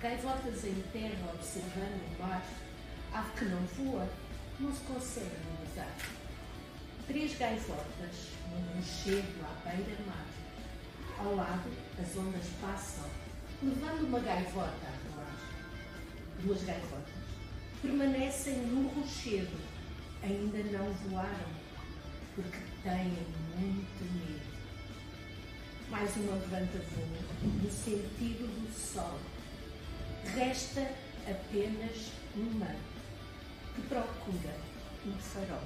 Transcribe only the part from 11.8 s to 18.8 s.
as ondas passam, levando uma gaivota a voar. Duas gaivotas permanecem